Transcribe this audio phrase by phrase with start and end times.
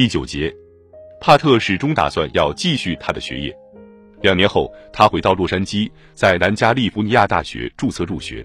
[0.00, 0.50] 第九节，
[1.20, 3.54] 帕特始终打算要继续他的学业。
[4.22, 8.42] 两年后，他回到洛杉矶，在南加利福尼亚大学注册入学。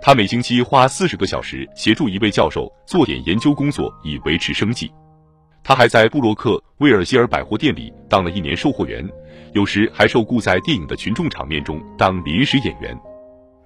[0.00, 4.90] 他每星期花四十个小时协助一位教授做点研究工作，以维持生计。
[5.62, 9.06] 他还在布洛克威尔希尔百货店里当了一年售货员，
[9.52, 12.98] 有时还受雇在电影的群众场面中当临时演员。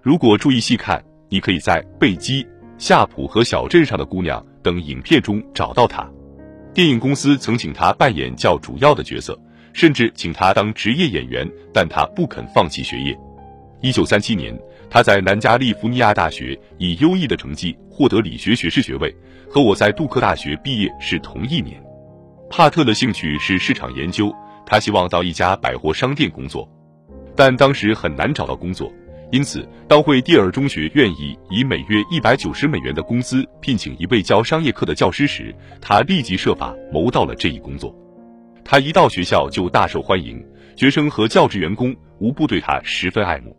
[0.03, 2.43] 如果注意细看，你可以在《贝基》
[2.79, 6.05] 《夏普》和《小镇上的姑娘》等影片中找到他。
[6.75, 9.39] 电影公司曾请他扮演较主要的角色。
[9.75, 13.19] 甚至请他当职业演员，但他不肯放弃学业。
[13.81, 14.55] 一九三七年，
[14.91, 19.11] 他在南加利福尼亚大学以优异的成绩获得理学学士学位，
[19.49, 21.83] 和我在杜克大学毕业是同一年。
[22.51, 24.31] 帕特的兴趣是市场研究，
[24.67, 26.69] 他希望到一家百货商店工作，
[27.35, 28.93] 但当时很难找到工作，
[29.33, 37.97] 因此当惠蒂尔中学愿意以每月一百九十美元的工资聘请一位教商业课的教师时，他立即设法谋到了这一工作。
[38.63, 40.45] 他一到学校就大受欢迎，
[40.77, 43.57] 学生和教职员工无不对他十分爱慕。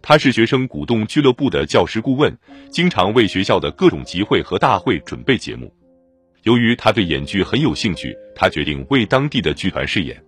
[0.00, 2.34] 他是学生鼓动俱乐部的教师顾问，
[2.70, 5.70] 经常为学校的各种集会和大会准备节目。
[6.44, 10.20] 由于他对演剧很有兴趣，他决定为当地的剧团饰演。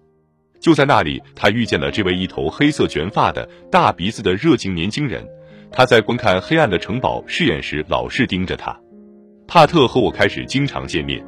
[0.64, 5.22] 就在那里，他遇见了这位一头黑色卷发的大鼻子的热情年轻人。
[5.70, 8.74] 他在观看《黑暗的城堡》试演时，老是盯着他。
[9.46, 11.22] 帕特和我开始经常见面。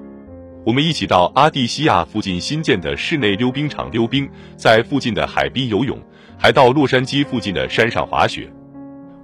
[0.65, 5.99] 我们一起到阿蒂西亚附近新建的室内溜冰场溜冰，在附近的海滨游泳，
[6.39, 8.51] 还到洛杉矶附近的山上滑雪。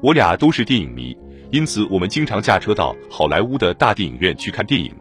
[0.02, 1.16] 我俩都是电影迷，
[1.50, 4.94] 因此我们经常驾车到好莱坞的大电影院去看电影。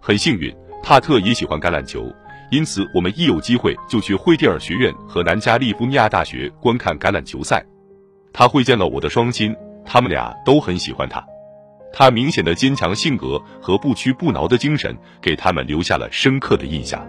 [0.00, 2.14] 很幸运，帕特也喜欢橄榄球，
[2.50, 7.64] 因此我们一有机会就去惠蒂尔学院和南加利福尼亚大学观看橄榄球赛。
[8.32, 11.24] 他会见了我的双亲，他们俩都很喜欢他。
[11.92, 17.04] 他明显的坚强性格和不屈不挠的精神，给他们留下了深刻的印象。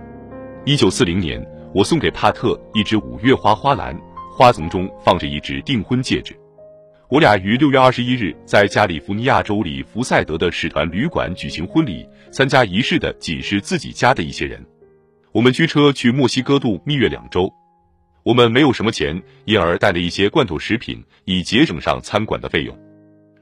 [0.65, 3.95] 一九四零年，我送给帕特一只五月花花篮，
[4.35, 6.33] 花丛中放着一只订婚戒指。
[7.09, 14.65] 我俩于六月二十一日在加利福尼亚州里福赛德的使团旅馆举行婚礼，参加仪式的仅是自己家的一些人。
[15.37, 17.53] 我们驱车去墨西哥度蜜月两周。
[18.23, 22.75] 我们没有什么钱，因而带了一些罐头食品，以节省上餐馆的费用。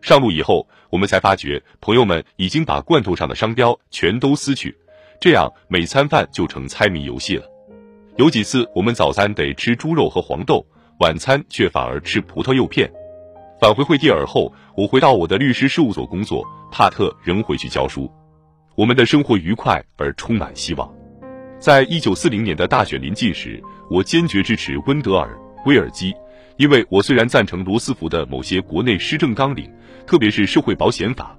[0.01, 4.75] 上路以后，我们才发觉朋友们已经把罐头上的商标全都撕去，
[5.21, 7.45] 这样每餐饭就成猜谜游戏了。
[8.17, 10.67] 有几次我们早餐得吃猪肉和黄豆，
[10.99, 12.91] 晚餐却反而吃葡萄柚片。
[13.57, 18.11] 返回惠蒂尔后，我回到我的律师事务所工作，帕特仍回去教书。
[18.75, 20.93] 我们的生活愉快而充满希望。
[21.65, 23.59] 在一九四零年的大选临近时，
[23.89, 25.27] 我坚决支持温德尔·
[25.67, 26.13] 威尔基，
[26.57, 29.67] 因为我虽然赞成罗斯福的某些国内施政纲领。
[30.05, 31.35] 特别是社会保险法，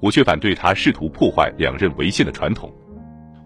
[0.00, 2.74] 我却反对他试图破坏两任违宪的传统。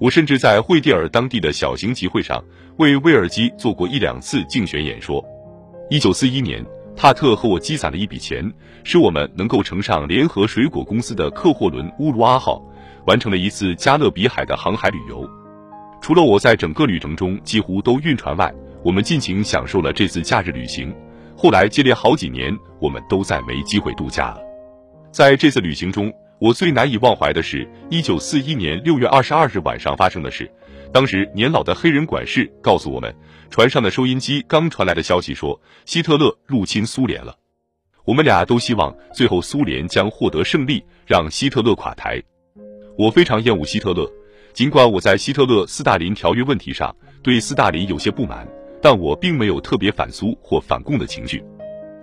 [0.00, 2.42] 我甚至在惠蒂尔当地的小型集会上
[2.78, 5.22] 为威尔基做过一两次竞选演说。
[5.90, 6.64] 一九四一年，
[6.96, 8.50] 帕特和我积攒了一笔钱，
[8.84, 12.58] 使我们能够乘上联合水果公司的客货轮乌鲁阿号，
[13.06, 15.28] 完成了一次加勒比海的航海旅游。
[16.02, 18.52] 除了我在整个旅程中几乎都晕船外，
[18.84, 20.92] 我们尽情享受了这次假日旅行。
[21.36, 24.40] 后来接连好几年，我们都再没机会度假了。
[25.12, 30.50] 在这次旅行中，我最难以忘怀的是1941年6月22日晚上发生的事。
[30.92, 33.14] 当时年老的黑人管事告诉我们，
[33.48, 37.36] 船上的收音机刚传来的消息说希特勒入侵苏联了。
[38.04, 42.20] 我们俩都希望最后苏联将获得胜利，让希特勒垮台。
[42.98, 44.10] 我非常厌恶希特勒，
[44.52, 48.46] 尽管我在希特勒斯大林条约问题上对斯大林有些不满，
[48.80, 51.42] 但我并没有特别反苏或反共的情绪。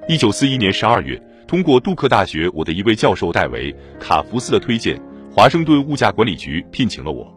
[0.08, 1.24] 1941年12月。
[1.48, 5.02] 通过杜克大学我的一位教授戴维·卡福斯的推荐，
[5.36, 7.28] 华盛顿物价管理局聘请了我，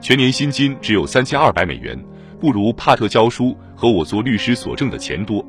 [0.00, 2.00] 全年薪金只有三千二百美元，
[2.38, 5.44] 不如帕特教书和我做律师所挣的钱多，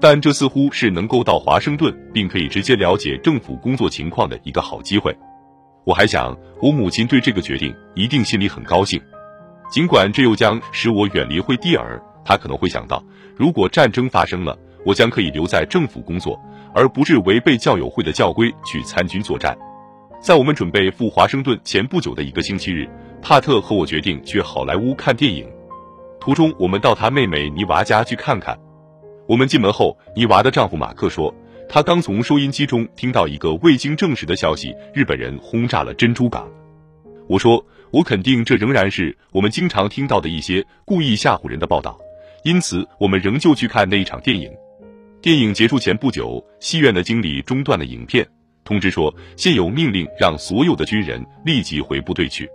[0.00, 5.12] 但这似乎是能够到华盛顿并可以直接了解政府工作情况的一个好机会。
[5.84, 9.00] 我还想，我母亲对这个决定一定心里很高兴，
[9.70, 13.02] 尽管这又将使我远离惠蒂尔，她可能会想到，
[13.36, 16.38] 如果战争发生了，我将可以留在政府工作。
[16.76, 19.56] 而不是违背教友会的教规去参军作战。
[20.20, 22.88] 在我们准备赴华盛顿前不久的一个星期日，
[23.22, 25.48] 帕特和我决定去好莱坞看电影。
[26.18, 28.58] 途中，我们到他妹妹妮娃家去看看。
[29.28, 31.32] 我们进门后，妮娃的丈夫马克说，
[31.68, 36.48] 他刚从收音机中听到一个未经证实的消息：日本人轰炸了珍珠港。
[37.26, 41.98] 我说，我肯定这仍然是我们经常听到的一些故意吓唬人的报道，
[42.44, 44.50] 因此我们仍旧去看那一场电影。
[45.20, 48.26] 电影结束前不久，戏院的经理中断了影片，
[48.62, 52.48] 通知说现有命令让所有的军人立即回部队去。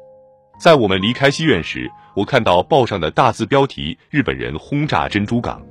[0.61, 5.65] 在我们离开戏院时，我看到报上的大字标题：“日本人轰炸珍珠港。”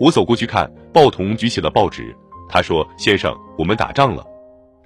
[0.00, 2.14] 我走过去看，报童举起了报纸，
[2.48, 4.24] 他说：“先生，我们打仗了。”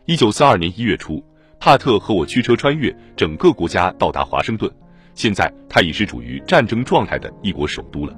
[0.06, 1.22] 一九四二年一月初，
[1.58, 4.70] 帕特和我驱车穿越整个国家到达华盛顿，
[5.14, 8.14] 现在他已是处于战争状态的一国首都了。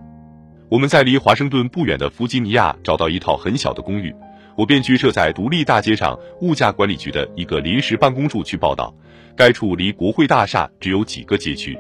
[0.69, 4.15] 我们在离华盛顿不远的弗吉尼亚找到一套很小的公寓，
[4.57, 8.95] 我便去设在独立大街上物价管理局的一个临时办公处去报道。
[9.37, 11.79] 该处离国会大厦只有几个街区，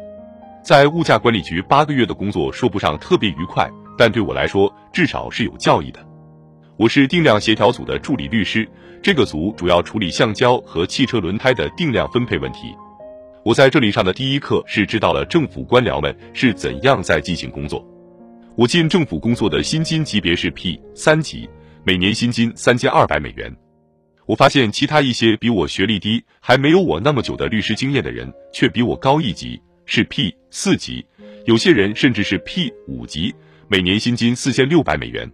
[0.62, 6.12] 在物价管理局八个月的工作说不上特别愉快，但对我来说至少是有教益的。
[6.78, 8.66] 我是定量协调组的助理律师，
[9.02, 12.74] 这个组主要处理橡胶和汽车轮胎的定量分配问题。
[13.44, 17.86] 我在这里上的第一课是知道了政府官僚们是怎样在进行工作。
[18.56, 21.48] 我进政府工作的薪金级别是 P 三级，
[21.84, 23.54] 每年薪金三千二百美元。
[24.24, 31.04] 我发现其他一些比我学历低、还没有我那么久的律师经验的人，却比我高一级，是 P 四级，
[31.44, 33.34] 有些人甚至是 P 五级，
[33.69, 35.30] 每年薪金四千六百美元。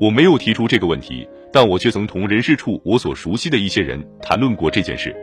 [0.00, 5.14] 我没有提出这个问题，但我却曾同人事处我所熟悉的一些人谈论过这件事。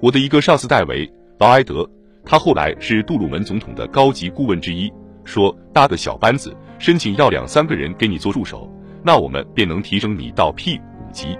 [0.00, 1.06] 我的一个上司戴维·
[1.38, 1.88] 劳埃德，
[2.24, 4.92] 他后来是杜鲁门总统的高级顾问之一，
[5.24, 8.68] 说搭个小班子，申请要两三个人给你做助手，
[9.04, 11.38] 那我们便能提升你到 P 五级。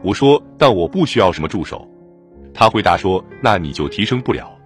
[0.00, 1.84] 我说，但我不需要什么助手。
[2.54, 4.56] 他回答说：“那你就提升不了。”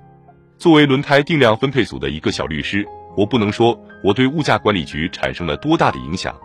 [0.58, 2.86] 作为轮胎定量分配组的一个小律师，
[3.16, 6.38] 我不能说我对物价管理局产生了多大的影响，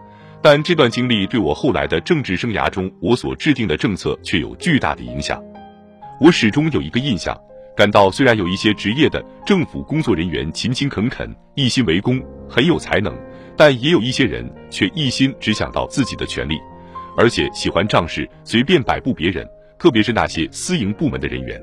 [0.44, 5.42] 但这段经历对我后来的政治生涯中我所制定的政策却有巨大的影响。
[6.19, 7.34] 我始终有一个印象，
[7.78, 13.18] 感到虽然有一些职业的政府工作人员勤勤恳恳、一心为公，很有才能，
[13.56, 16.60] 但也有一些人却一心只想到自己的权利。
[17.16, 19.48] 而且喜欢仗势，随便摆布别人，
[19.80, 21.62] 特别是那些私营部门的人员。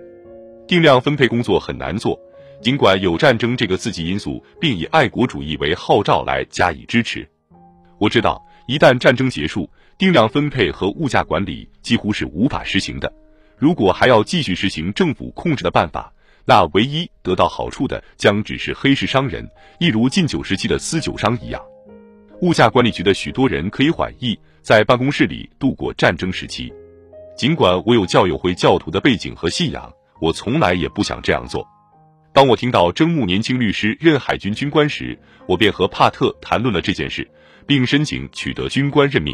[0.66, 2.18] 定量分配工作很难做，
[2.62, 7.28] 尽管有战争这个刺激因素，并以爱国主义为号召来加以支持。
[7.98, 9.68] 我知道，一旦战争结束，
[9.98, 13.12] 定量分配和物价管理几乎是无法实行的。
[13.58, 16.12] 如果还要继续实行政府控制的办法，
[16.44, 19.44] 那唯一得到好处的将只是黑市商人，
[19.80, 21.60] 一如禁酒时期的私酒商一样。
[22.42, 24.38] 物价管理局的许多人可以缓意。
[24.62, 26.72] 在办公室里度过战争时期，
[27.36, 31.66] 尽管我有教友会教徒的背景和信仰，我从来也不想这样做。
[32.32, 35.18] 当我听到征募年轻律师任海军军官时，
[35.48, 37.28] 我便和帕特谈论了这件事，
[37.70, 39.32] 并申请取得军官任命。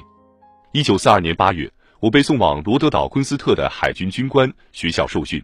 [0.73, 5.43] 一九四二年八月，我被送往罗德岛昆斯特的海军军官学校受训。